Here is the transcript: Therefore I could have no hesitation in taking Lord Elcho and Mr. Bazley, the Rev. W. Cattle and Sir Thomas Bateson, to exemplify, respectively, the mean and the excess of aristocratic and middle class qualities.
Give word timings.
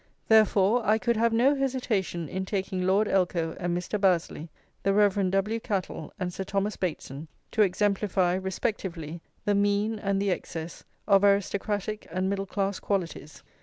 Therefore 0.29 0.81
I 0.83 0.97
could 0.97 1.15
have 1.15 1.31
no 1.31 1.53
hesitation 1.53 2.27
in 2.27 2.43
taking 2.43 2.81
Lord 2.81 3.05
Elcho 3.07 3.55
and 3.59 3.77
Mr. 3.77 4.01
Bazley, 4.01 4.49
the 4.81 4.95
Rev. 4.95 5.29
W. 5.29 5.59
Cattle 5.59 6.11
and 6.19 6.33
Sir 6.33 6.43
Thomas 6.43 6.75
Bateson, 6.75 7.27
to 7.51 7.61
exemplify, 7.61 8.33
respectively, 8.33 9.21
the 9.45 9.53
mean 9.53 9.99
and 9.99 10.19
the 10.19 10.31
excess 10.31 10.83
of 11.05 11.23
aristocratic 11.23 12.07
and 12.09 12.31
middle 12.31 12.47
class 12.47 12.79
qualities. 12.79 13.43